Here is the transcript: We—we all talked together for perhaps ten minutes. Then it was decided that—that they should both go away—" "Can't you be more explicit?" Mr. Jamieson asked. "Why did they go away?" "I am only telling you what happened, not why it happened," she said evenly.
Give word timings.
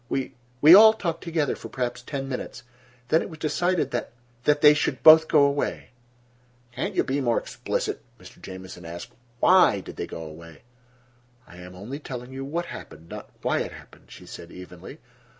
We—we 0.09 0.73
all 0.73 0.93
talked 0.93 1.23
together 1.23 1.55
for 1.55 1.69
perhaps 1.69 2.01
ten 2.01 2.27
minutes. 2.27 2.63
Then 3.09 3.21
it 3.21 3.29
was 3.29 3.37
decided 3.37 3.91
that—that 3.91 4.61
they 4.61 4.73
should 4.73 5.03
both 5.03 5.27
go 5.27 5.43
away—" 5.43 5.89
"Can't 6.71 6.95
you 6.95 7.03
be 7.03 7.21
more 7.21 7.37
explicit?" 7.39 8.01
Mr. 8.19 8.41
Jamieson 8.41 8.83
asked. 8.83 9.11
"Why 9.41 9.79
did 9.79 9.97
they 9.97 10.07
go 10.07 10.23
away?" 10.23 10.63
"I 11.45 11.57
am 11.57 11.75
only 11.75 11.99
telling 11.99 12.33
you 12.33 12.43
what 12.43 12.65
happened, 12.65 13.09
not 13.09 13.29
why 13.43 13.59
it 13.59 13.73
happened," 13.73 14.09
she 14.09 14.25
said 14.25 14.51
evenly. 14.51 14.97